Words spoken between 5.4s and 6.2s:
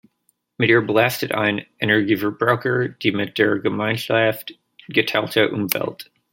Umwelt.